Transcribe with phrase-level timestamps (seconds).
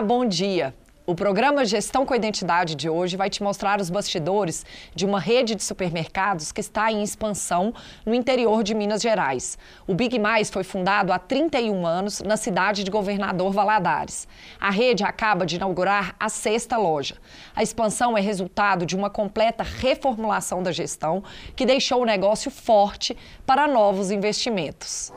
[0.00, 0.74] Olá, bom dia.
[1.04, 4.64] O programa Gestão com Identidade de hoje vai te mostrar os bastidores
[4.94, 7.74] de uma rede de supermercados que está em expansão
[8.06, 9.58] no interior de Minas Gerais.
[9.86, 14.26] O Big Mais foi fundado há 31 anos na cidade de Governador Valadares.
[14.58, 17.16] A rede acaba de inaugurar a sexta loja.
[17.54, 21.22] A expansão é resultado de uma completa reformulação da gestão
[21.54, 23.14] que deixou o negócio forte
[23.44, 25.12] para novos investimentos.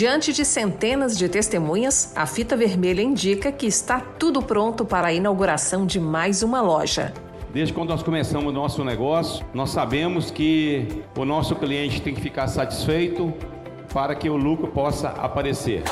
[0.00, 5.12] Diante de centenas de testemunhas, a fita vermelha indica que está tudo pronto para a
[5.12, 7.12] inauguração de mais uma loja.
[7.52, 12.20] Desde quando nós começamos o nosso negócio, nós sabemos que o nosso cliente tem que
[12.22, 13.30] ficar satisfeito
[13.92, 15.82] para que o lucro possa aparecer.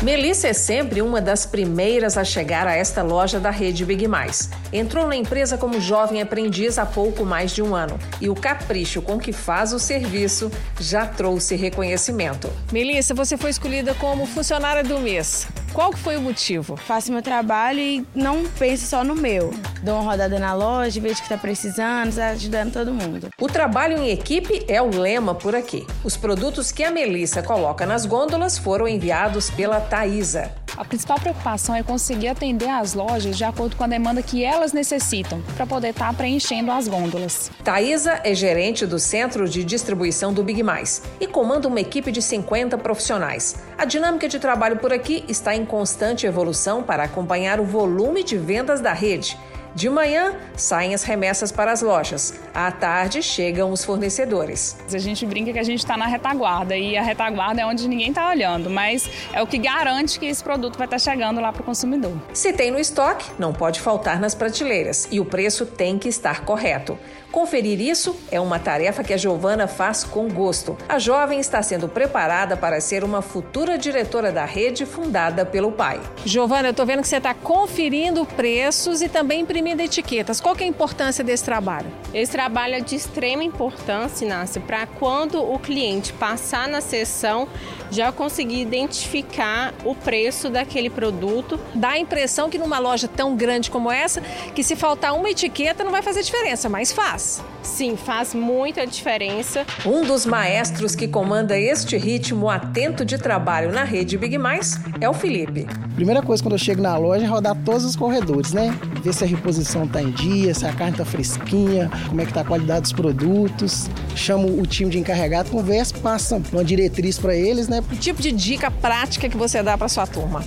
[0.00, 4.48] Melissa é sempre uma das primeiras a chegar a esta loja da rede Big Mais.
[4.72, 9.02] Entrou na empresa como jovem aprendiz há pouco mais de um ano e o capricho
[9.02, 12.48] com que faz o serviço já trouxe reconhecimento.
[12.70, 15.48] Melissa, você foi escolhida como funcionária do mês.
[15.72, 16.76] Qual que foi o motivo?
[16.76, 19.52] Faço meu trabalho e não penso só no meu.
[19.82, 23.28] Dou uma rodada na loja, vejo que está precisando, está ajudando todo mundo.
[23.40, 25.86] O trabalho em equipe é o lema por aqui.
[26.02, 30.50] Os produtos que a Melissa coloca nas gôndolas foram enviados pela Thaisa.
[30.78, 34.72] A principal preocupação é conseguir atender as lojas de acordo com a demanda que elas
[34.72, 37.50] necessitam, para poder estar tá preenchendo as gôndolas.
[37.64, 42.22] Thaisa é gerente do Centro de Distribuição do Big Mais e comanda uma equipe de
[42.22, 43.56] 50 profissionais.
[43.76, 48.36] A dinâmica de trabalho por aqui está em constante evolução para acompanhar o volume de
[48.38, 49.36] vendas da rede.
[49.78, 52.34] De manhã, saem as remessas para as lojas.
[52.52, 54.76] À tarde, chegam os fornecedores.
[54.92, 58.08] A gente brinca que a gente está na retaguarda e a retaguarda é onde ninguém
[58.08, 61.52] está olhando, mas é o que garante que esse produto vai estar tá chegando lá
[61.52, 62.12] para o consumidor.
[62.34, 66.44] Se tem no estoque, não pode faltar nas prateleiras e o preço tem que estar
[66.44, 66.98] correto.
[67.30, 70.76] Conferir isso é uma tarefa que a Giovana faz com gosto.
[70.88, 76.00] A jovem está sendo preparada para ser uma futura diretora da rede fundada pelo pai.
[76.24, 80.40] Giovana, eu estou vendo que você está conferindo preços e também imprimindo etiquetas.
[80.40, 81.86] Qual é a importância desse trabalho?
[82.12, 87.48] Esse trabalho é de extrema importância, Inácia, para quando o cliente passar na sessão
[87.90, 91.58] já conseguir identificar o preço daquele produto.
[91.74, 94.20] Dá a impressão que numa loja tão grande como essa,
[94.54, 97.42] que se faltar uma etiqueta não vai fazer diferença, mas faz.
[97.62, 99.66] Sim, faz muita diferença.
[99.84, 105.08] Um dos maestros que comanda este ritmo atento de trabalho na rede Big Mais é
[105.08, 105.66] o Felipe.
[105.94, 108.76] Primeira coisa quando eu chego na loja é rodar todos os corredores, né?
[109.02, 112.30] Ver se a reposição está em dia, se a carne está fresquinha, como é que
[112.30, 113.88] está a qualidade dos produtos.
[114.14, 117.77] Chamo o time de encarregado, conversa, passa uma diretriz para eles, né?
[117.82, 120.44] Que tipo de dica prática que você dá para sua turma?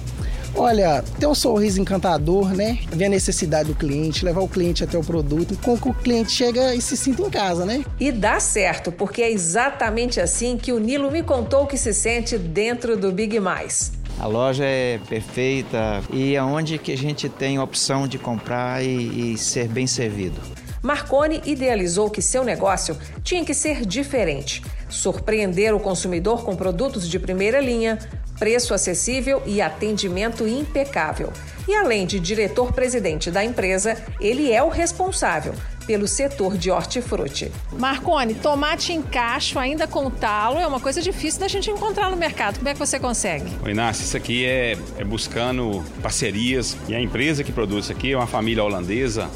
[0.53, 2.79] Olha, ter um sorriso encantador, né?
[2.91, 6.31] Ver a necessidade do cliente, levar o cliente até o produto, com que o cliente
[6.31, 7.85] chega e se sinta em casa, né?
[7.99, 12.37] E dá certo, porque é exatamente assim que o Nilo me contou que se sente
[12.37, 13.93] dentro do Big Mais.
[14.19, 18.83] A loja é perfeita e é onde que a gente tem a opção de comprar
[18.83, 20.39] e, e ser bem servido.
[20.83, 27.17] Marconi idealizou que seu negócio tinha que ser diferente, surpreender o consumidor com produtos de
[27.17, 27.97] primeira linha,
[28.37, 31.31] preço acessível e atendimento impecável.
[31.67, 35.53] E além de diretor-presidente da empresa, ele é o responsável
[35.85, 37.51] pelo setor de hortifruti.
[37.77, 42.17] Marconi, tomate em cacho, ainda com talo, é uma coisa difícil da gente encontrar no
[42.17, 42.57] mercado.
[42.57, 43.45] Como é que você consegue?
[43.63, 46.77] Oi, Inácio, isso aqui é, é buscando parcerias.
[46.87, 49.29] E a empresa que produz isso aqui é uma família holandesa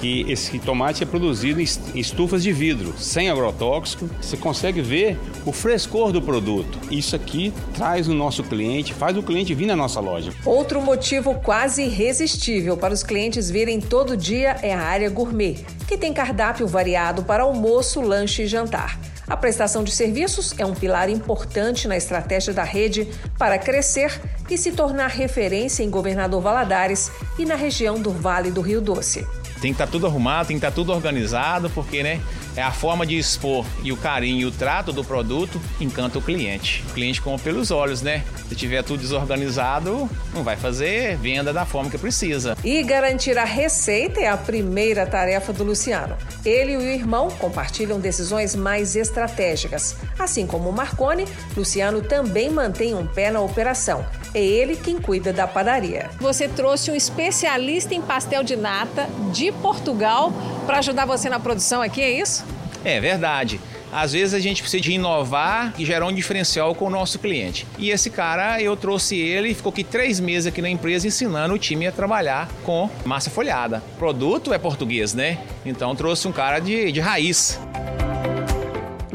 [0.00, 4.08] que esse tomate é produzido em estufas de vidro, sem agrotóxico.
[4.20, 6.78] Você consegue ver o frescor do produto.
[6.90, 10.32] Isso aqui traz o nosso cliente, faz o cliente vir na nossa loja.
[10.44, 15.98] Outro motivo quase irresistível para os clientes virem todo dia é a área gourmet, que
[15.98, 18.98] tem cardápio variado para almoço, lanche e jantar.
[19.28, 23.06] A prestação de serviços é um pilar importante na estratégia da rede
[23.38, 24.20] para crescer
[24.50, 29.24] e se tornar referência em Governador Valadares e na região do Vale do Rio Doce.
[29.60, 32.20] Tem que estar tá tudo arrumado, tem que estar tá tudo organizado, porque, né?
[32.56, 36.22] É a forma de expor e o carinho e o trato do produto encanta o
[36.22, 36.84] cliente.
[36.90, 38.24] O cliente compra pelos olhos, né?
[38.48, 42.56] Se tiver tudo desorganizado, não vai fazer venda da forma que precisa.
[42.64, 46.16] E garantir a receita é a primeira tarefa do Luciano.
[46.44, 49.96] Ele e o irmão compartilham decisões mais estratégicas.
[50.18, 51.26] Assim como o Marconi,
[51.56, 54.04] Luciano também mantém um pé na operação.
[54.34, 56.10] É ele quem cuida da padaria.
[56.20, 60.32] Você trouxe um especialista em pastel de nata de Portugal
[60.66, 62.44] para ajudar você na produção aqui, é isso?
[62.84, 63.60] É verdade.
[63.92, 67.66] Às vezes a gente precisa de inovar e gerar um diferencial com o nosso cliente.
[67.76, 71.58] E esse cara, eu trouxe ele, ficou aqui três meses aqui na empresa ensinando o
[71.58, 73.82] time a trabalhar com massa folhada.
[73.94, 75.38] O produto é português, né?
[75.66, 77.58] Então trouxe um cara de, de raiz.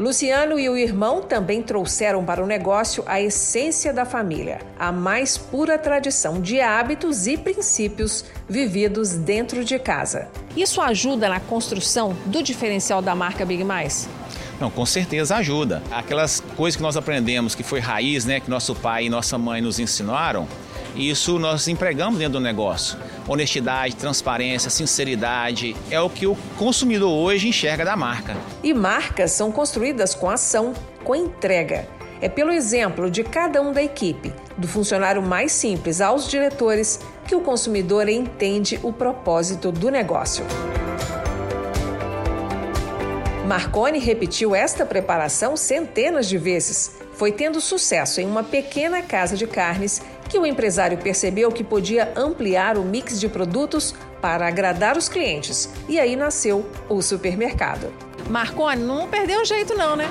[0.06, 5.36] Luciano e o irmão também trouxeram para o negócio a essência da família, a mais
[5.36, 10.28] pura tradição de hábitos e princípios vividos dentro de casa.
[10.56, 14.08] Isso ajuda na construção do diferencial da marca Big Mais?
[14.60, 15.82] Não, com certeza ajuda.
[15.90, 19.60] Aquelas coisas que nós aprendemos que foi raiz, né, que nosso pai e nossa mãe
[19.60, 20.48] nos ensinaram,
[20.94, 22.98] isso nós empregamos dentro do negócio.
[23.28, 28.34] Honestidade, transparência, sinceridade é o que o consumidor hoje enxerga da marca.
[28.62, 30.72] E marcas são construídas com ação,
[31.04, 31.86] com entrega.
[32.18, 36.98] É pelo exemplo de cada um da equipe, do funcionário mais simples aos diretores,
[37.28, 40.46] que o consumidor entende o propósito do negócio.
[43.46, 46.96] Marconi repetiu esta preparação centenas de vezes.
[47.12, 52.12] Foi tendo sucesso em uma pequena casa de carnes que o empresário percebeu que podia
[52.16, 55.70] ampliar o mix de produtos para agradar os clientes.
[55.88, 57.92] E aí nasceu o supermercado.
[58.28, 60.10] Marconi, não perdeu o jeito não, né?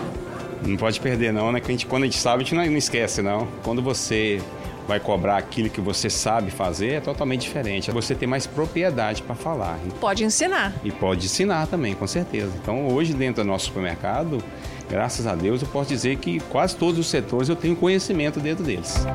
[0.66, 1.60] Não pode perder não, né?
[1.60, 3.50] Que a gente, quando a gente sabe, a gente não, não esquece não.
[3.64, 4.42] Quando você
[4.88, 7.92] vai cobrar aquilo que você sabe fazer é totalmente diferente.
[7.92, 9.80] Você tem mais propriedade para falar.
[10.00, 10.74] Pode ensinar.
[10.84, 12.52] E pode ensinar também, com certeza.
[12.62, 14.44] Então, hoje, dentro do nosso supermercado,
[14.90, 18.64] graças a Deus, eu posso dizer que quase todos os setores eu tenho conhecimento dentro
[18.64, 19.06] deles.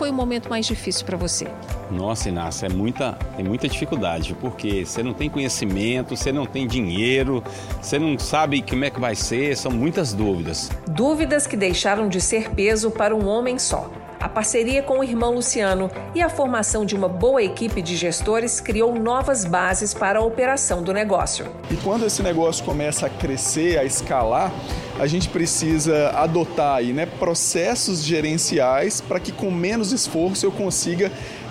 [0.00, 1.46] foi o momento mais difícil para você?
[1.90, 6.66] Nossa, Inácio, é muita, tem muita dificuldade, porque você não tem conhecimento, você não tem
[6.66, 7.42] dinheiro,
[7.80, 10.70] você não sabe como é que vai ser, são muitas dúvidas.
[10.86, 13.90] Dúvidas que deixaram de ser peso para um homem só.
[14.20, 18.60] A parceria com o irmão Luciano e a formação de uma boa equipe de gestores
[18.60, 21.46] criou novas bases para a operação do negócio.
[21.70, 24.52] E quando esse negócio começa a crescer, a escalar,
[24.98, 31.10] a gente precisa adotar aí, né, processos gerenciais para que com menos esforço eu consiga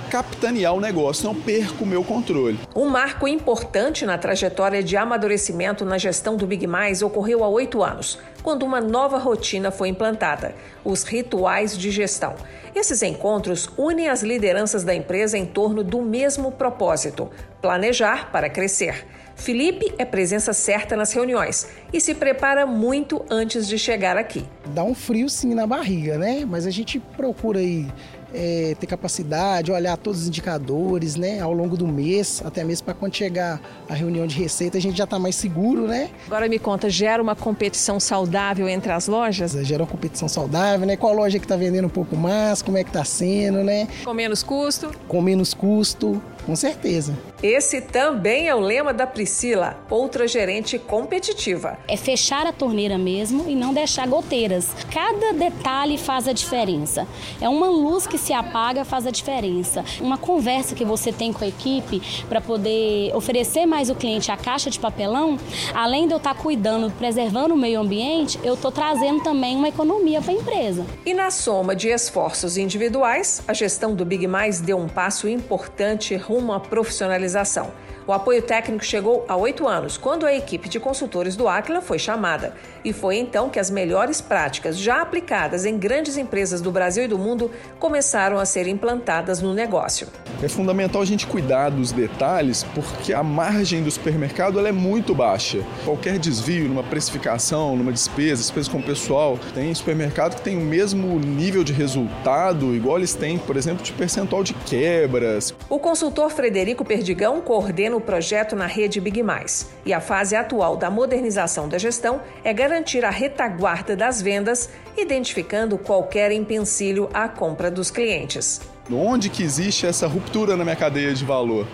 [0.10, 2.60] capitanear o negócio, não perco o meu controle.
[2.76, 7.84] Um marco importante na trajetória de amadurecimento na gestão do Big Mais ocorreu há oito
[7.84, 12.36] anos, quando uma nova rotina foi implantada: os rituais de gestão.
[12.76, 17.30] Esses encontros unem as lideranças da empresa em torno do mesmo propósito:
[17.62, 19.06] planejar para crescer.
[19.36, 24.46] Felipe é presença certa nas reuniões e se prepara muito antes de chegar aqui.
[24.74, 26.44] Dá um frio sim na barriga, né?
[26.46, 27.88] Mas a gente procura aí
[28.34, 32.94] é, ter capacidade, olhar todos os indicadores, né, ao longo do mês, até mesmo para
[32.94, 36.10] quando chegar a reunião de receita a gente já está mais seguro, né?
[36.28, 39.52] Agora me conta, gera uma competição saudável entre as lojas?
[39.52, 40.96] Gera uma competição saudável, né?
[40.96, 43.88] Qual loja que está vendendo um pouco mais, como é que está sendo, né?
[44.04, 44.92] Com menos custo?
[45.08, 47.14] Com menos custo, com certeza.
[47.42, 51.78] Esse também é o lema da Priscila, outra gerente competitiva.
[51.88, 54.68] É fechar a torneira mesmo e não deixar goteiras.
[54.94, 57.08] Cada detalhe faz a diferença.
[57.40, 59.86] É uma luz que se apaga faz a diferença.
[60.02, 64.36] Uma conversa que você tem com a equipe para poder oferecer mais o cliente a
[64.36, 65.40] caixa de papelão,
[65.74, 69.70] além de eu estar tá cuidando, preservando o meio ambiente, eu estou trazendo também uma
[69.70, 70.86] economia para a empresa.
[71.06, 76.18] E na soma de esforços individuais, a gestão do Big Mais deu um passo importante
[76.18, 77.72] rumo à profissionalização valorização.
[78.10, 82.00] O apoio técnico chegou há oito anos, quando a equipe de consultores do Aquila foi
[82.00, 82.56] chamada.
[82.84, 87.08] E foi então que as melhores práticas já aplicadas em grandes empresas do Brasil e
[87.08, 90.08] do mundo começaram a ser implantadas no negócio.
[90.42, 95.14] É fundamental a gente cuidar dos detalhes, porque a margem do supermercado ela é muito
[95.14, 95.60] baixa.
[95.86, 100.62] Qualquer desvio numa precificação, numa despesa, despesa com o pessoal, tem supermercado que tem o
[100.62, 105.54] mesmo nível de resultado, igual eles têm, por exemplo, de percentual de quebras.
[105.70, 109.70] O consultor Frederico Perdigão coordena o projeto na rede Big Mais.
[109.86, 115.78] E a fase atual da modernização da gestão é garantir a retaguarda das vendas, identificando
[115.78, 118.62] qualquer empecilho à compra dos clientes.
[118.92, 121.68] Onde que existe essa ruptura na minha cadeia de valor?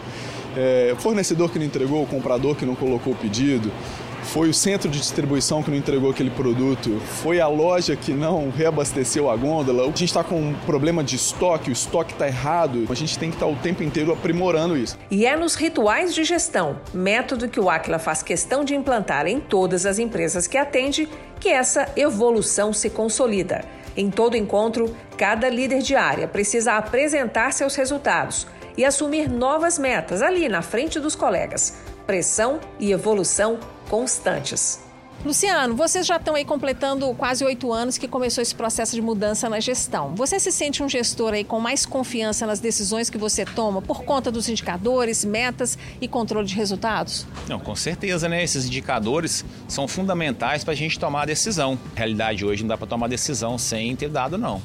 [0.57, 3.71] É, fornecedor que não entregou, comprador que não colocou o pedido,
[4.35, 8.49] foi o centro de distribuição que não entregou aquele produto, foi a loja que não
[8.49, 9.83] reabasteceu a gôndola.
[9.83, 13.29] A gente está com um problema de estoque, o estoque está errado, a gente tem
[13.29, 14.97] que estar tá o tempo inteiro aprimorando isso.
[15.09, 19.39] E é nos rituais de gestão, método que o Aquila faz questão de implantar em
[19.39, 21.07] todas as empresas que atende,
[21.39, 23.63] que essa evolução se consolida.
[23.95, 28.45] Em todo encontro, cada líder de área precisa apresentar seus resultados
[28.77, 31.84] e assumir novas metas ali na frente dos colegas.
[32.05, 33.59] Pressão e evolução
[33.89, 34.79] constantes.
[35.25, 39.49] Luciano, vocês já estão aí completando quase oito anos que começou esse processo de mudança
[39.49, 40.13] na gestão.
[40.13, 44.03] Você se sente um gestor aí com mais confiança nas decisões que você toma por
[44.03, 47.25] conta dos indicadores, metas e controle de resultados?
[47.47, 48.43] Não, com certeza, né?
[48.43, 51.73] Esses indicadores são fundamentais para a gente tomar a decisão.
[51.73, 54.61] Na realidade, hoje não dá para tomar decisão sem ter dado, não.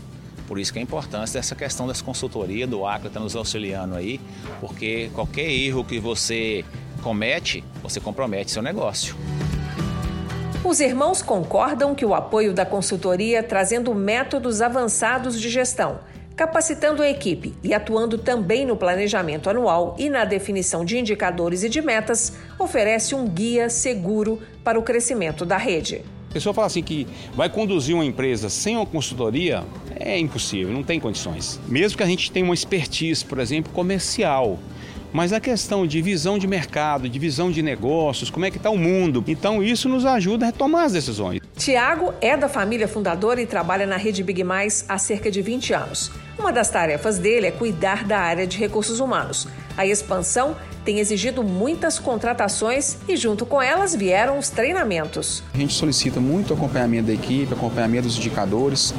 [0.47, 4.20] Por isso que a importância dessa questão das consultorias, do ACLA está nos auxiliando aí,
[4.61, 6.64] porque qualquer erro que você
[7.00, 9.16] comete, você compromete seu negócio.
[10.62, 16.00] Os irmãos concordam que o apoio da consultoria trazendo métodos avançados de gestão,
[16.37, 21.69] capacitando a equipe e atuando também no planejamento anual e na definição de indicadores e
[21.69, 26.02] de metas, oferece um guia seguro para o crescimento da rede.
[26.30, 29.64] A pessoa fala assim que vai conduzir uma empresa sem uma consultoria,
[29.99, 31.59] é impossível, não tem condições.
[31.66, 34.59] Mesmo que a gente tenha uma expertise, por exemplo, comercial,
[35.12, 38.71] mas a questão de visão de mercado, de visão de negócios, como é que está
[38.71, 39.25] o mundo.
[39.26, 41.40] Então isso nos ajuda a retomar as decisões.
[41.57, 45.73] Tiago é da família fundadora e trabalha na Rede Big Mais há cerca de 20
[45.75, 46.11] anos.
[46.38, 49.47] Uma das tarefas dele é cuidar da área de recursos humanos.
[49.76, 55.43] A expansão tem exigido muitas contratações e, junto com elas, vieram os treinamentos.
[55.52, 58.95] A gente solicita muito acompanhamento da equipe, acompanhamento dos indicadores.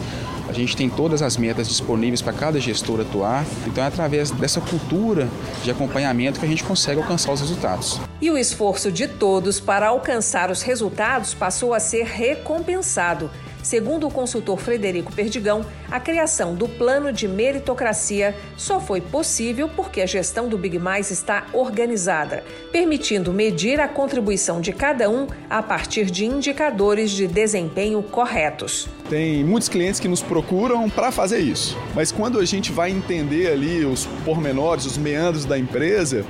[0.52, 3.46] A gente tem todas as metas disponíveis para cada gestor atuar.
[3.66, 5.30] Então é através dessa cultura
[5.64, 8.02] de acompanhamento que a gente consegue alcançar os resultados.
[8.22, 13.32] E o esforço de todos para alcançar os resultados passou a ser recompensado.
[13.64, 20.02] Segundo o consultor Frederico Perdigão, a criação do plano de meritocracia só foi possível porque
[20.02, 25.62] a gestão do Big Mais está organizada, permitindo medir a contribuição de cada um a
[25.62, 28.90] partir de indicadores de desempenho corretos.
[29.10, 33.52] Tem muitos clientes que nos procuram para fazer isso, mas quando a gente vai entender
[33.52, 36.26] ali os pormenores, os meandros da empresa,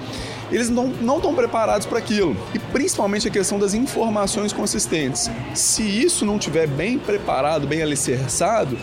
[0.51, 2.35] eles não estão preparados para aquilo.
[2.53, 5.29] E principalmente a questão das informações consistentes.
[5.53, 8.77] Se isso não tiver bem preparado, bem alicerçado,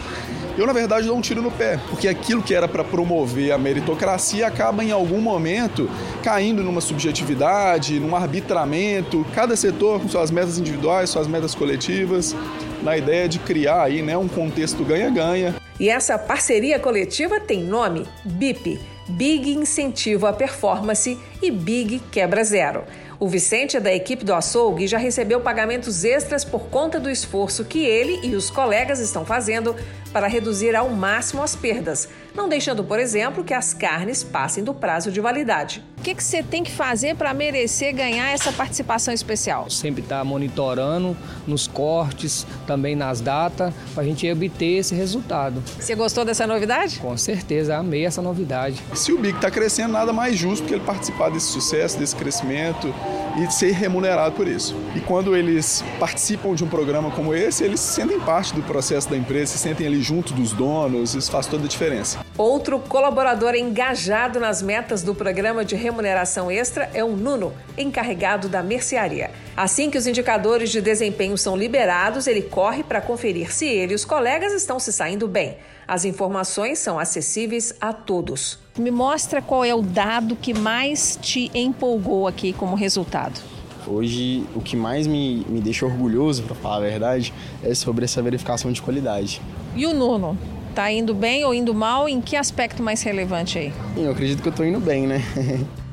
[0.56, 3.58] eu na verdade dou um tiro no pé, porque aquilo que era para promover a
[3.58, 5.88] meritocracia acaba em algum momento
[6.22, 12.34] caindo numa subjetividade, num arbitramento, cada setor com suas metas individuais, suas metas coletivas,
[12.82, 15.54] na ideia de criar aí, né, um contexto ganha-ganha.
[15.78, 22.84] E essa parceria coletiva tem nome BIP Big Incentivo à Performance e Big Quebra Zero.
[23.18, 27.10] O Vicente é da equipe do açougue e já recebeu pagamentos extras por conta do
[27.10, 29.74] esforço que ele e os colegas estão fazendo
[30.12, 34.72] para reduzir ao máximo as perdas, não deixando, por exemplo, que as carnes passem do
[34.72, 35.82] prazo de validade.
[35.98, 39.68] O que, que você tem que fazer para merecer ganhar essa participação especial?
[39.68, 45.60] Sempre estar tá monitorando nos cortes, também nas datas, para a gente obter esse resultado.
[45.78, 47.00] Você gostou dessa novidade?
[47.00, 48.80] Com certeza, amei essa novidade.
[48.94, 52.94] Se o Big está crescendo, nada mais justo que ele participar desse sucesso, desse crescimento
[53.36, 54.76] e ser remunerado por isso.
[54.94, 59.10] E quando eles participam de um programa como esse, eles se sentem parte do processo
[59.10, 62.27] da empresa, se sentem ali junto dos donos, isso faz toda a diferença.
[62.36, 68.62] Outro colaborador engajado nas metas do programa de remuneração extra é o Nuno, encarregado da
[68.62, 69.30] mercearia.
[69.56, 73.96] Assim que os indicadores de desempenho são liberados, ele corre para conferir se ele e
[73.96, 75.56] os colegas estão se saindo bem.
[75.86, 78.58] As informações são acessíveis a todos.
[78.78, 83.40] Me mostra qual é o dado que mais te empolgou aqui como resultado.
[83.86, 87.32] Hoje, o que mais me, me deixa orgulhoso, para falar a verdade,
[87.64, 89.40] é sobre essa verificação de qualidade.
[89.74, 90.36] E o Nuno?
[90.78, 92.08] Tá indo bem ou indo mal?
[92.08, 93.72] Em que aspecto mais relevante aí?
[93.96, 95.20] Eu acredito que eu tô indo bem, né?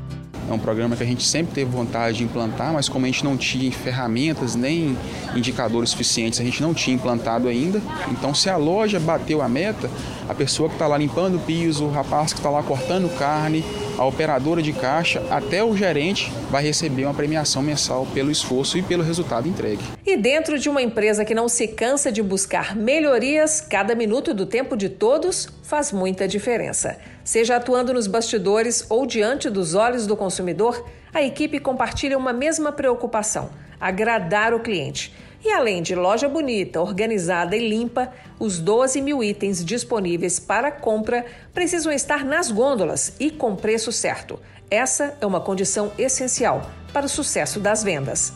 [0.49, 3.23] É um programa que a gente sempre teve vontade de implantar, mas como a gente
[3.23, 4.95] não tinha ferramentas nem
[5.35, 7.81] indicadores suficientes, a gente não tinha implantado ainda.
[8.11, 9.89] Então, se a loja bateu a meta,
[10.29, 13.65] a pessoa que está lá limpando o piso, o rapaz que está lá cortando carne,
[13.97, 18.81] a operadora de caixa, até o gerente vai receber uma premiação mensal pelo esforço e
[18.81, 19.81] pelo resultado entregue.
[20.05, 24.45] E dentro de uma empresa que não se cansa de buscar melhorias, cada minuto do
[24.45, 26.97] tempo de todos faz muita diferença.
[27.25, 32.72] Seja atuando nos bastidores ou diante dos olhos do consumidor, a equipe compartilha uma mesma
[32.72, 35.12] preocupação: agradar o cliente.
[35.44, 41.25] E além de loja bonita, organizada e limpa, os 12 mil itens disponíveis para compra
[41.51, 44.39] precisam estar nas gôndolas e com preço certo.
[44.70, 48.34] Essa é uma condição essencial para o sucesso das vendas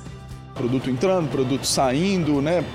[0.60, 2.66] produto entrando, produto saindo, né?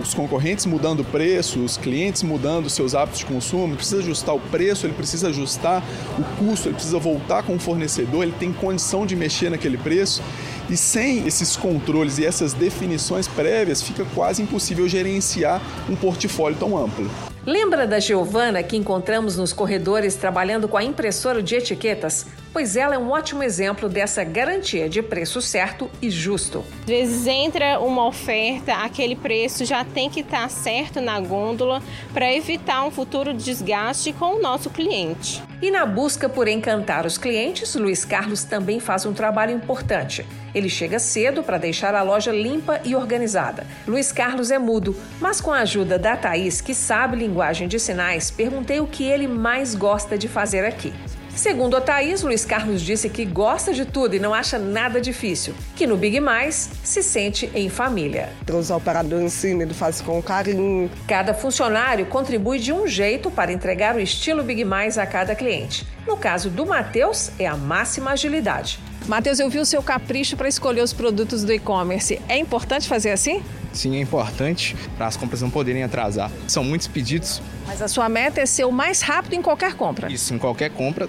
[0.00, 4.34] os concorrentes mudando o preço, os clientes mudando seus hábitos de consumo, ele precisa ajustar
[4.34, 5.82] o preço, ele precisa ajustar
[6.18, 10.22] o custo, ele precisa voltar com o fornecedor, ele tem condição de mexer naquele preço.
[10.68, 16.76] E sem esses controles e essas definições prévias, fica quase impossível gerenciar um portfólio tão
[16.76, 17.10] amplo.
[17.46, 22.26] Lembra da Giovana que encontramos nos corredores trabalhando com a impressora de etiquetas?
[22.54, 26.64] Pois ela é um ótimo exemplo dessa garantia de preço certo e justo.
[26.80, 31.82] Às vezes entra uma oferta, aquele preço já tem que estar certo na gôndola
[32.14, 35.42] para evitar um futuro desgaste com o nosso cliente.
[35.60, 40.24] E na busca por encantar os clientes, Luiz Carlos também faz um trabalho importante.
[40.54, 43.66] Ele chega cedo para deixar a loja limpa e organizada.
[43.86, 48.30] Luiz Carlos é mudo, mas com a ajuda da Thaís, que sabe linguagem de sinais,
[48.30, 50.92] perguntei o que ele mais gosta de fazer aqui.
[51.34, 55.52] Segundo a Thaís, Luiz Carlos disse que gosta de tudo e não acha nada difícil,
[55.74, 58.28] que no Big Mais se sente em família.
[58.48, 60.88] Os operadores cima, ele faz com carinho.
[61.08, 65.84] Cada funcionário contribui de um jeito para entregar o estilo Big Mais a cada cliente.
[66.06, 68.78] No caso do Matheus, é a máxima agilidade.
[69.06, 72.20] Matheus, eu vi o seu capricho para escolher os produtos do e-commerce.
[72.26, 73.42] É importante fazer assim?
[73.70, 76.30] Sim, é importante para as compras não poderem atrasar.
[76.48, 77.42] São muitos pedidos.
[77.66, 80.10] Mas a sua meta é ser o mais rápido em qualquer compra.
[80.10, 81.06] Isso, em qualquer compra,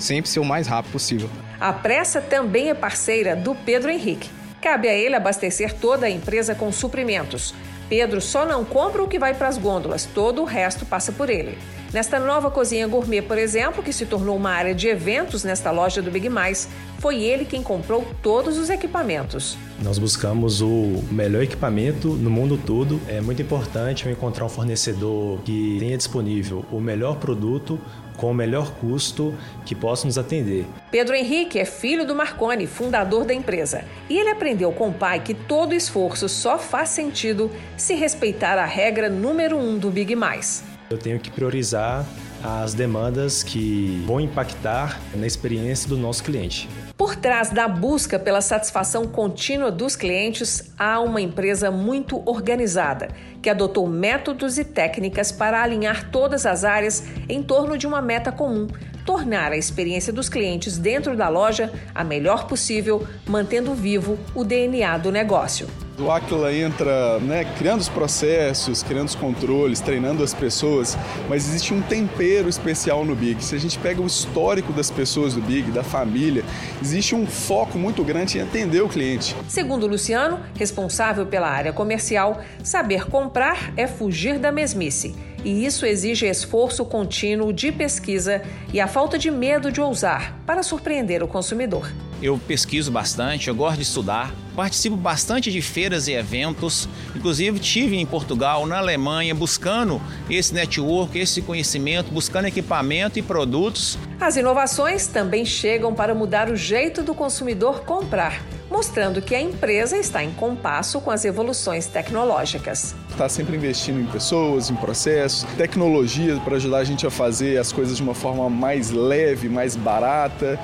[0.00, 1.30] sempre ser o mais rápido possível.
[1.60, 4.28] A Pressa também é parceira do Pedro Henrique.
[4.60, 7.54] Cabe a ele abastecer toda a empresa com suprimentos.
[7.88, 11.30] Pedro só não compra o que vai para as gôndolas, todo o resto passa por
[11.30, 11.56] ele.
[11.92, 16.02] Nesta nova cozinha gourmet, por exemplo, que se tornou uma área de eventos nesta loja
[16.02, 16.68] do Big Mais,
[16.98, 19.56] foi ele quem comprou todos os equipamentos.
[19.82, 23.00] Nós buscamos o melhor equipamento no mundo todo.
[23.08, 27.80] É muito importante encontrar um fornecedor que tenha disponível o melhor produto
[28.18, 29.34] com o melhor custo
[29.64, 30.66] que possa nos atender.
[30.90, 33.84] Pedro Henrique é filho do Marconi, fundador da empresa.
[34.10, 38.66] E ele aprendeu com o pai que todo esforço só faz sentido se respeitar a
[38.66, 40.62] regra número um do Big Mais.
[40.90, 42.04] Eu tenho que priorizar
[42.42, 46.68] as demandas que vão impactar na experiência do nosso cliente.
[46.98, 53.06] Por trás da busca pela satisfação contínua dos clientes, há uma empresa muito organizada,
[53.40, 58.32] que adotou métodos e técnicas para alinhar todas as áreas em torno de uma meta
[58.32, 58.66] comum:
[59.08, 64.98] tornar a experiência dos clientes dentro da loja a melhor possível, mantendo vivo o DNA
[64.98, 65.66] do negócio.
[65.98, 70.96] O Aquila entra né, criando os processos, criando os controles, treinando as pessoas,
[71.26, 73.42] mas existe um tempero especial no Big.
[73.42, 76.44] Se a gente pega o histórico das pessoas do Big, da família,
[76.82, 79.34] existe um foco muito grande em atender o cliente.
[79.48, 85.14] Segundo Luciano, responsável pela área comercial, saber comprar é fugir da mesmice.
[85.48, 90.62] E isso exige esforço contínuo de pesquisa e a falta de medo de ousar para
[90.62, 91.90] surpreender o consumidor.
[92.20, 96.88] Eu pesquiso bastante, eu gosto de estudar, participo bastante de feiras e eventos.
[97.14, 103.96] Inclusive, tive em Portugal, na Alemanha, buscando esse network, esse conhecimento, buscando equipamento e produtos.
[104.20, 109.96] As inovações também chegam para mudar o jeito do consumidor comprar, mostrando que a empresa
[109.96, 112.96] está em compasso com as evoluções tecnológicas.
[113.10, 117.70] Está sempre investindo em pessoas, em processos, tecnologia para ajudar a gente a fazer as
[117.70, 120.58] coisas de uma forma mais leve, mais barata.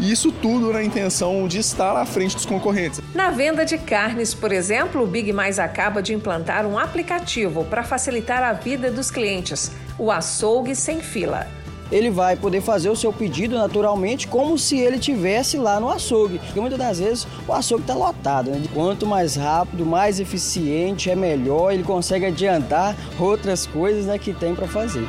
[0.00, 3.00] E isso tudo na intenção de estar à frente dos concorrentes.
[3.14, 7.82] Na venda de carnes, por exemplo, o Big Mais acaba de implantar um aplicativo para
[7.82, 11.46] facilitar a vida dos clientes, o Açougue Sem Fila
[11.92, 16.38] ele vai poder fazer o seu pedido naturalmente, como se ele tivesse lá no açougue.
[16.38, 18.50] Porque muitas das vezes o açougue está lotado.
[18.50, 18.62] Né?
[18.72, 21.72] Quanto mais rápido, mais eficiente, é melhor.
[21.72, 25.04] Ele consegue adiantar outras coisas né, que tem para fazer.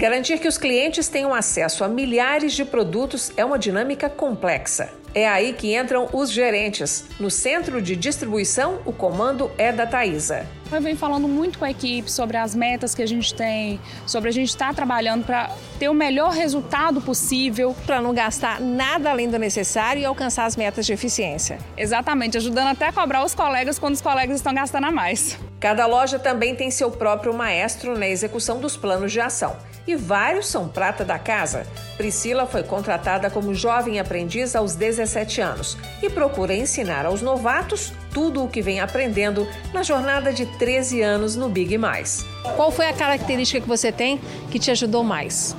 [0.00, 4.88] Garantir que os clientes tenham acesso a milhares de produtos é uma dinâmica complexa.
[5.14, 7.04] É aí que entram os gerentes.
[7.20, 10.46] No centro de distribuição, o comando é da Thaisa.
[10.72, 14.30] Eu venho falando muito com a equipe sobre as metas que a gente tem, sobre
[14.30, 17.76] a gente estar tá trabalhando para ter o melhor resultado possível.
[17.84, 21.58] Para não gastar nada além do necessário e alcançar as metas de eficiência.
[21.76, 25.38] Exatamente, ajudando até a cobrar os colegas quando os colegas estão gastando a mais.
[25.58, 30.46] Cada loja também tem seu próprio maestro na execução dos planos de ação e vários
[30.46, 31.66] são prata da casa.
[31.96, 38.44] Priscila foi contratada como jovem aprendiz aos 17 anos e procura ensinar aos novatos tudo
[38.44, 42.24] o que vem aprendendo na jornada de 13 anos no Big Mais.
[42.56, 45.56] Qual foi a característica que você tem que te ajudou mais?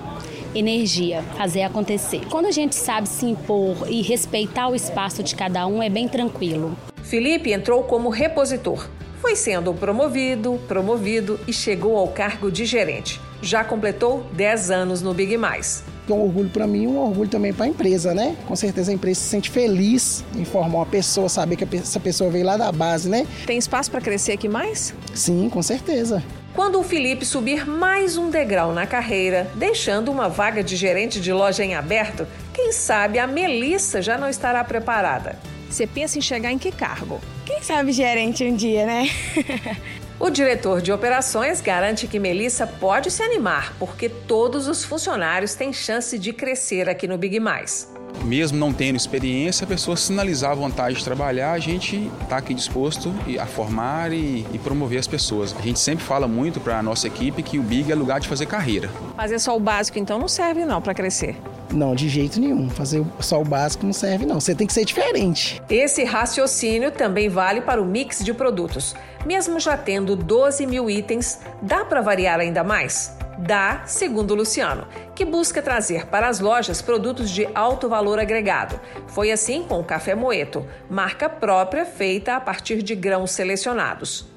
[0.54, 2.26] energia, fazer acontecer.
[2.30, 6.08] Quando a gente sabe se impor e respeitar o espaço de cada um, é bem
[6.08, 6.78] tranquilo.
[7.04, 8.88] Felipe entrou como repositor.
[9.22, 15.14] Foi sendo promovido, promovido e chegou ao cargo de gerente já completou 10 anos no
[15.14, 15.84] Big Mais.
[16.08, 18.36] É um orgulho para mim e um orgulho também para a empresa, né?
[18.46, 22.30] Com certeza a empresa se sente feliz em formar uma pessoa, saber que essa pessoa
[22.30, 23.26] veio lá da base, né?
[23.46, 24.94] Tem espaço para crescer aqui mais?
[25.14, 26.22] Sim, com certeza.
[26.54, 31.32] Quando o Felipe subir mais um degrau na carreira, deixando uma vaga de gerente de
[31.32, 35.40] loja em aberto, quem sabe a Melissa já não estará preparada.
[35.70, 37.22] Você pensa em chegar em que cargo?
[37.52, 39.10] Quem sabe gerente um dia, né?
[40.18, 45.74] O diretor de operações garante que Melissa pode se animar, porque todos os funcionários têm
[45.74, 47.91] chance de crescer aqui no Big Mais.
[48.24, 52.54] Mesmo não tendo experiência, a pessoa sinalizar a vontade de trabalhar, a gente está aqui
[52.54, 55.56] disposto a formar e, e, promover as pessoas.
[55.58, 58.28] A gente sempre fala muito para a nossa equipe que o Big é lugar de
[58.28, 58.90] fazer carreira.
[59.16, 61.36] Fazer só o básico então não serve não para crescer.
[61.74, 62.70] Não, de jeito nenhum.
[62.70, 64.40] Fazer só o básico não serve, não.
[64.40, 65.62] Você tem que ser diferente.
[65.70, 68.96] Esse raciocínio também vale para o mix de produtos.
[69.26, 73.16] Mesmo já tendo 12 mil itens, dá para variar ainda mais?
[73.44, 78.80] Dá, segundo Luciano, que busca trazer para as lojas produtos de alto valor agregado.
[79.08, 84.28] Foi assim com o Café Moeto, marca própria feita a partir de grãos selecionados.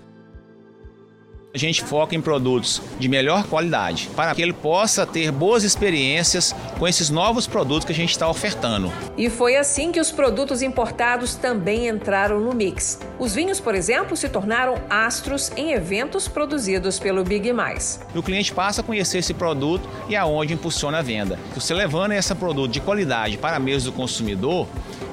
[1.54, 6.52] A gente foca em produtos de melhor qualidade, para que ele possa ter boas experiências
[6.80, 8.92] com esses novos produtos que a gente está ofertando.
[9.16, 12.98] E foi assim que os produtos importados também entraram no mix.
[13.20, 18.00] Os vinhos, por exemplo, se tornaram astros em eventos produzidos pelo Big Mais.
[18.12, 21.38] E o cliente passa a conhecer esse produto e aonde impulsiona a venda.
[21.54, 24.66] Você levando esse produto de qualidade para a mesa do consumidor,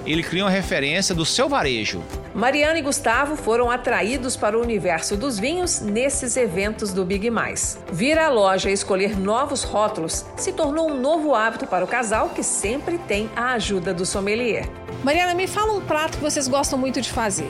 [0.06, 2.02] ele cria uma referência do seu varejo.
[2.34, 7.78] Mariana e Gustavo foram atraídos para o universo dos vinhos nesses eventos do Big Mais.
[7.92, 12.30] Vir à loja e escolher novos rótulos se tornou um novo hábito para o casal
[12.30, 14.70] que sempre tem a ajuda do sommelier.
[15.04, 17.50] Mariana, me fala um prato que vocês gostam muito de fazer.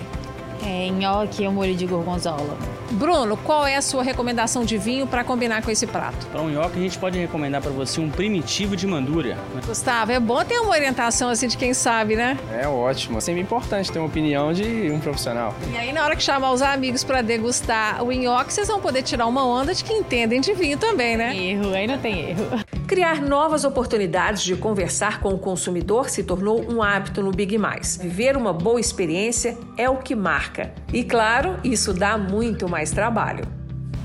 [0.64, 2.58] É, nhoque ou molho de gorgonzola.
[2.92, 6.28] Bruno, qual é a sua recomendação de vinho para combinar com esse prato?
[6.28, 9.38] Para um nhoque, a gente pode recomendar para você um primitivo de mandúria.
[9.66, 12.38] Gustavo, é bom ter uma orientação assim de quem sabe, né?
[12.54, 13.18] É ótimo.
[13.18, 15.56] É sempre importante ter uma opinião de um profissional.
[15.72, 19.04] E aí, na hora que chamar os amigos para degustar o nhoque, vocês vão poder
[19.04, 21.36] tirar uma onda de que entendem de vinho também, né?
[21.36, 22.46] Erro, aí não tem erro.
[22.92, 27.96] Criar novas oportunidades de conversar com o consumidor se tornou um hábito no Big Mais.
[27.96, 30.74] Viver uma boa experiência é o que marca.
[30.92, 33.46] E claro, isso dá muito mais trabalho.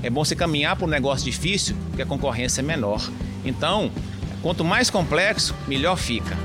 [0.01, 3.01] É bom você caminhar para um negócio difícil, porque a concorrência é menor.
[3.43, 3.91] Então,
[4.41, 6.37] quanto mais complexo, melhor fica.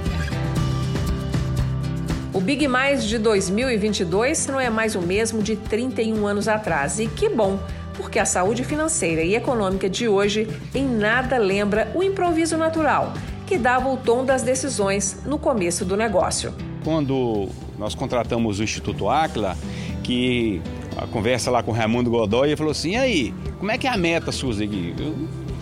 [2.32, 6.98] O Big Mais de 2022 não é mais o mesmo de 31 anos atrás.
[6.98, 7.60] E que bom!
[7.96, 13.12] Porque a saúde financeira e econômica de hoje em nada lembra o improviso natural,
[13.46, 16.54] que dava o tom das decisões no começo do negócio.
[16.84, 19.56] Quando nós contratamos o Instituto Aquila,
[20.02, 20.60] que
[20.96, 23.86] a conversa lá com o Raimundo Godoy, ele falou assim: e aí, como é que
[23.86, 24.94] é a meta, Suzy?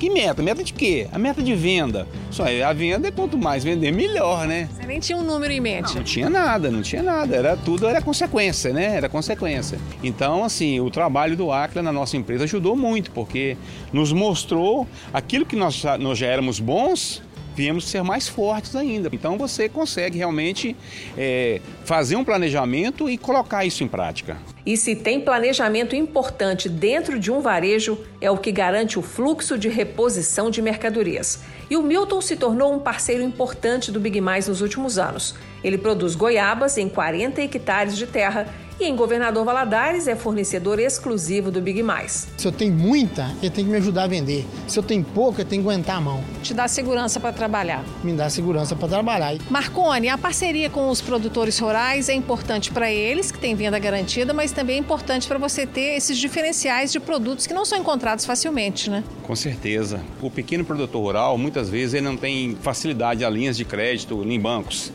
[0.01, 0.43] Que meta?
[0.43, 1.07] Meta de quê?
[1.13, 2.09] A meta de venda.
[2.31, 4.67] Só a venda é quanto mais vender, melhor, né?
[4.73, 5.89] Você nem tinha um número em mente.
[5.89, 7.37] Não, não tinha nada, não tinha nada.
[7.37, 8.97] Era tudo, era consequência, né?
[8.97, 9.79] Era consequência.
[10.03, 13.59] Então, assim, o trabalho do Acla na nossa empresa ajudou muito, porque
[13.93, 17.23] nos mostrou aquilo que nós, nós já éramos bons,
[17.55, 19.09] viemos ser mais fortes ainda.
[19.13, 20.77] Então você consegue realmente
[21.17, 24.37] é, fazer um planejamento e colocar isso em prática.
[24.65, 29.59] E se tem planejamento importante dentro de um varejo, é o que garante o fluxo
[29.59, 31.41] de reposição de mercadorias.
[31.69, 35.35] E o Milton se tornou um parceiro importante do Big Mais nos últimos anos.
[35.63, 38.47] Ele produz goiabas em 40 hectares de terra
[38.81, 42.29] e em Governador Valadares é fornecedor exclusivo do Big Mais.
[42.37, 44.47] Se eu tenho muita, ele tem que me ajudar a vender.
[44.67, 46.25] Se eu tenho pouca, eu tenho que aguentar a mão.
[46.43, 47.85] Te dá segurança para trabalhar.
[48.03, 49.37] Me dá segurança para trabalhar.
[49.51, 54.33] Marcone, a parceria com os produtores rurais é importante para eles, que têm venda garantida,
[54.33, 58.25] mas também é importante para você ter esses diferenciais de produtos que não são encontrados
[58.25, 59.05] facilmente, né?
[59.23, 60.01] Com certeza.
[60.23, 64.41] O pequeno produtor rural, muitas vezes, ele não tem facilidade a linhas de crédito em
[64.41, 64.91] bancos.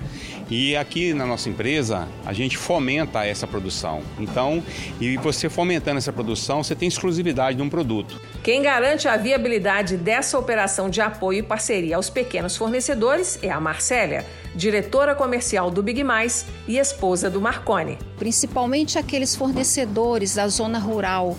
[0.50, 4.02] E aqui na nossa empresa, a gente fomenta essa produção.
[4.20, 4.64] Então,
[5.02, 8.22] e você fomentando essa produção, você tem exclusividade de um produto.
[8.44, 13.60] Quem garante a viabilidade dessa operação de apoio e parceria aos pequenos fornecedores é a
[13.60, 17.98] Marcélia, diretora comercial do Big Mais e esposa do Marconi.
[18.18, 21.36] Principalmente aqueles fornecedores da zona rural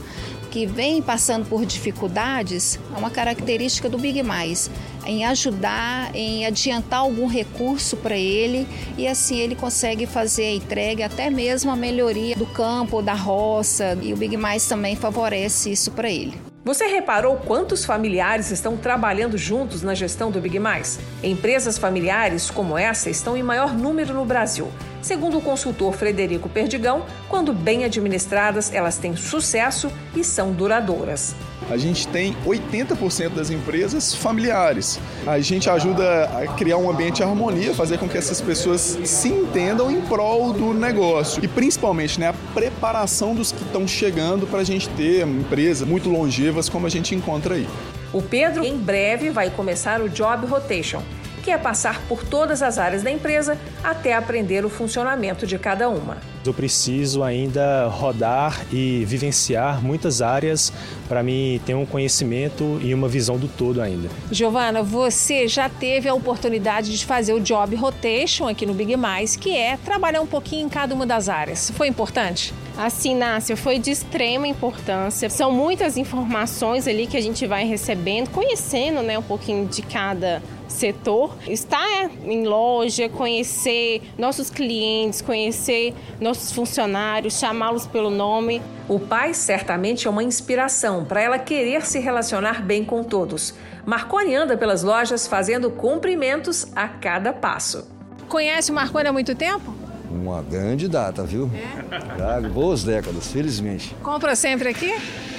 [0.50, 4.70] que vem passando por dificuldades, é uma característica do Big Mais,
[5.06, 8.66] em ajudar, em adiantar algum recurso para ele
[8.98, 13.96] e assim ele consegue fazer a entrega, até mesmo a melhoria do campo, da roça,
[14.02, 16.34] e o Big Mais também favorece isso para ele.
[16.66, 20.98] Você reparou quantos familiares estão trabalhando juntos na gestão do Big Mais?
[21.22, 24.68] Empresas familiares como essa estão em maior número no Brasil.
[25.00, 31.36] Segundo o consultor Frederico Perdigão, quando bem administradas, elas têm sucesso e são duradouras.
[31.68, 35.00] A gente tem 80% das empresas familiares.
[35.26, 39.28] A gente ajuda a criar um ambiente de harmonia, fazer com que essas pessoas se
[39.28, 41.44] entendam em prol do negócio.
[41.44, 46.08] E principalmente né, a preparação dos que estão chegando para a gente ter empresas muito
[46.08, 47.68] longevas como a gente encontra aí.
[48.12, 51.02] O Pedro, em breve, vai começar o Job Rotation
[51.46, 55.88] que é passar por todas as áreas da empresa até aprender o funcionamento de cada
[55.88, 56.16] uma.
[56.46, 60.72] Eu preciso ainda rodar e vivenciar muitas áreas
[61.08, 64.08] para mim ter um conhecimento e uma visão do todo ainda.
[64.30, 69.36] Giovana, você já teve a oportunidade de fazer o Job Rotation aqui no Big Mais,
[69.36, 71.70] que é trabalhar um pouquinho em cada uma das áreas.
[71.70, 72.52] Foi importante?
[72.76, 75.30] Assim, Nácia, foi de extrema importância.
[75.30, 80.42] São muitas informações ali que a gente vai recebendo, conhecendo né, um pouquinho de cada
[80.68, 81.34] setor.
[81.48, 88.62] Estar em loja, conhecer nossos clientes, conhecer nossos os funcionários, chamá-los pelo nome.
[88.88, 93.54] O pai certamente é uma inspiração para ela querer se relacionar bem com todos.
[93.84, 97.86] Marconi anda pelas lojas fazendo cumprimentos a cada passo.
[98.28, 99.74] Conhece o Marconi há muito tempo?
[100.10, 101.50] Uma grande data, viu?
[101.54, 102.18] É?
[102.18, 103.94] Já boas décadas, felizmente.
[104.02, 104.94] Compra sempre aqui?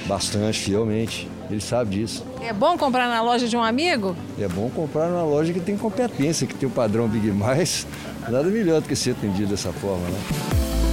[0.06, 1.28] Bastante, fielmente.
[1.50, 2.26] Ele sabe disso.
[2.42, 4.16] É bom comprar na loja de um amigo?
[4.40, 7.88] É bom comprar na loja que tem competência, que tem o padrão Big Mais.
[8.30, 10.87] Nada melhor do que ser atendido dessa forma, né?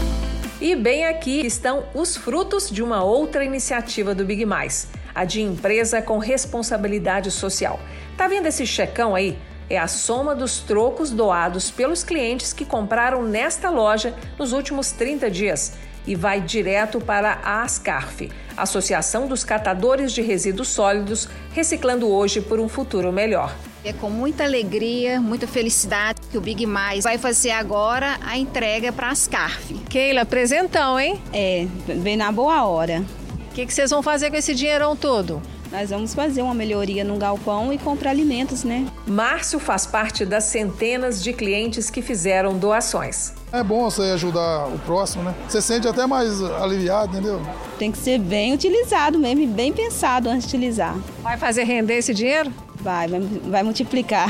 [0.65, 5.43] E bem aqui estão os frutos de uma outra iniciativa do Big Mais, a de
[5.43, 7.79] empresa com responsabilidade social.
[8.17, 9.39] Tá vendo esse checão aí?
[9.69, 15.31] É a soma dos trocos doados pelos clientes que compraram nesta loja nos últimos 30
[15.31, 15.75] dias
[16.07, 22.61] e vai direto para a Ascarf, Associação dos Catadores de Resíduos Sólidos, reciclando hoje por
[22.61, 23.55] um futuro melhor.
[23.85, 28.91] É com muita alegria, muita felicidade que o Big Mais vai fazer agora a entrega
[28.93, 29.75] para as Ascarf.
[29.91, 31.21] Keila, presentão, hein?
[31.33, 33.05] É, vem na boa hora.
[33.51, 35.43] O que, que vocês vão fazer com esse dinheirão todo?
[35.71, 38.87] Nós vamos fazer uma melhoria no galpão e comprar alimentos, né?
[39.07, 43.35] Márcio faz parte das centenas de clientes que fizeram doações.
[43.55, 45.33] É bom você ajudar o próximo, né?
[45.49, 47.41] Você sente até mais aliviado, entendeu?
[47.79, 50.97] Tem que ser bem utilizado mesmo e bem pensado antes de utilizar.
[51.23, 52.53] Vai fazer render esse dinheiro?
[52.75, 54.29] Vai, vai, vai multiplicar.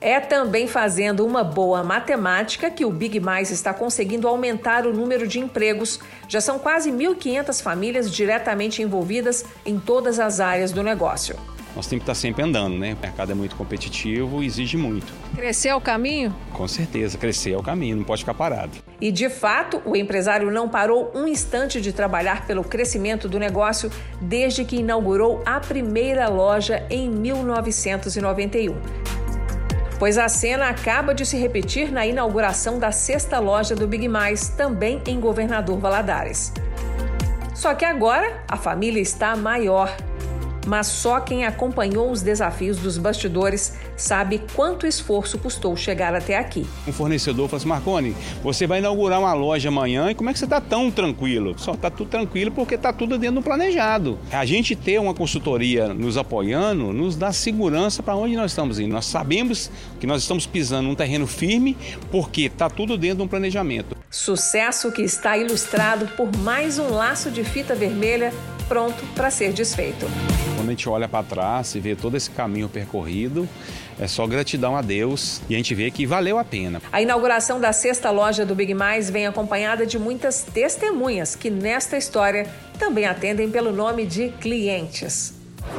[0.00, 5.28] É também fazendo uma boa matemática que o Big Mais está conseguindo aumentar o número
[5.28, 6.00] de empregos.
[6.26, 11.36] Já são quase 1.500 famílias diretamente envolvidas em todas as áreas do negócio.
[11.74, 12.94] Nós temos que estar sempre andando, né?
[12.94, 15.12] O mercado é muito competitivo e exige muito.
[15.34, 16.34] Crescer é o caminho?
[16.52, 18.72] Com certeza, crescer é o caminho, não pode ficar parado.
[19.00, 23.90] E de fato, o empresário não parou um instante de trabalhar pelo crescimento do negócio
[24.20, 28.76] desde que inaugurou a primeira loja em 1991
[30.02, 34.48] pois a cena acaba de se repetir na inauguração da sexta loja do Big Mais,
[34.48, 36.52] também em Governador Valadares.
[37.54, 39.96] Só que agora a família está maior
[40.66, 46.66] mas só quem acompanhou os desafios dos bastidores sabe quanto esforço custou chegar até aqui.
[46.86, 50.38] Um fornecedor falou assim: Marconi, você vai inaugurar uma loja amanhã e como é que
[50.38, 51.54] você está tão tranquilo?
[51.58, 54.18] Só está tudo tranquilo porque está tudo dentro do planejado.
[54.30, 58.92] A gente ter uma consultoria nos apoiando nos dá segurança para onde nós estamos indo.
[58.92, 59.70] Nós sabemos
[60.00, 61.76] que nós estamos pisando num terreno firme
[62.10, 63.96] porque está tudo dentro de um planejamento.
[64.10, 70.06] Sucesso que está ilustrado por mais um laço de fita vermelha pronto para ser desfeito.
[70.56, 73.48] Quando a gente olha para trás e vê todo esse caminho percorrido,
[73.98, 76.80] é só gratidão a Deus e a gente vê que valeu a pena.
[76.90, 81.96] A inauguração da sexta loja do Big Mais vem acompanhada de muitas testemunhas que nesta
[81.96, 82.46] história
[82.78, 85.34] também atendem pelo nome de clientes.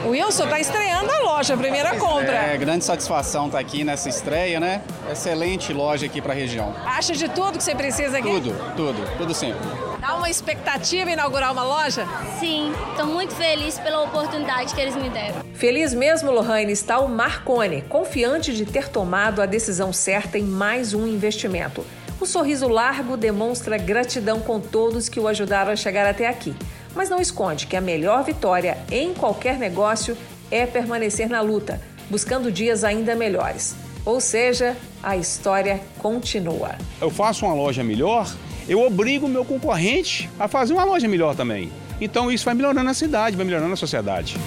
[0.05, 2.33] O Wilson está estreando a loja, a primeira compra.
[2.33, 4.81] É, grande satisfação estar tá aqui nessa estreia, né?
[5.11, 6.73] Excelente loja aqui para a região.
[6.85, 8.29] Acha de tudo que você precisa aqui?
[8.29, 9.59] Tudo, tudo, tudo sempre.
[10.03, 12.05] Dá uma expectativa em inaugurar uma loja?
[12.37, 15.41] Sim, estou muito feliz pela oportunidade que eles me deram.
[15.53, 20.93] Feliz mesmo, Lohane, está o Marcone, confiante de ter tomado a decisão certa em mais
[20.93, 21.85] um investimento.
[22.19, 26.53] O sorriso largo demonstra gratidão com todos que o ajudaram a chegar até aqui
[26.95, 30.17] mas não esconde que a melhor vitória em qualquer negócio
[30.51, 33.75] é permanecer na luta, buscando dias ainda melhores.
[34.05, 36.75] Ou seja, a história continua.
[37.01, 38.31] Eu faço uma loja melhor,
[38.67, 41.71] eu obrigo o meu concorrente a fazer uma loja melhor também.
[41.99, 44.37] Então isso vai melhorando a cidade, vai melhorando a sociedade.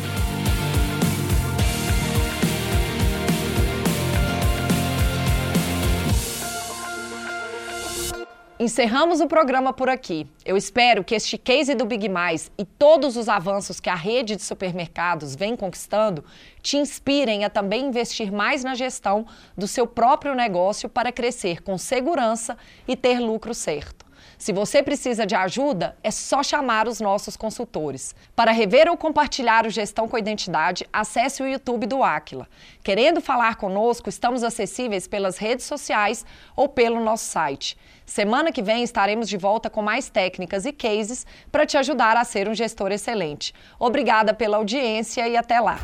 [8.59, 10.27] Encerramos o programa por aqui.
[10.43, 14.35] Eu espero que este case do Big Mais e todos os avanços que a rede
[14.35, 16.25] de supermercados vem conquistando
[16.63, 19.27] te inspirem a também investir mais na gestão
[19.59, 22.57] do seu próprio negócio para crescer com segurança
[22.89, 24.06] e ter lucro certo.
[24.38, 28.14] Se você precisa de ajuda, é só chamar os nossos consultores.
[28.35, 32.46] Para rever ou compartilhar o Gestão com Identidade, acesse o YouTube do Aquila.
[32.83, 37.79] Querendo falar conosco, estamos acessíveis pelas redes sociais ou pelo nosso site.
[38.05, 42.25] Semana que vem estaremos de volta com mais técnicas e cases para te ajudar a
[42.25, 43.55] ser um gestor excelente.
[43.79, 45.79] Obrigada pela audiência e até lá!